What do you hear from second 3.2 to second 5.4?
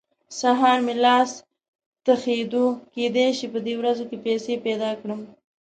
شي په دې ورځو کې پيسې پیدا کړم.